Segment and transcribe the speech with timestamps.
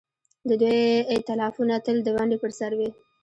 [0.49, 0.81] د دوی
[1.13, 2.89] ائتلافونه تل د ونډې پر سر وي.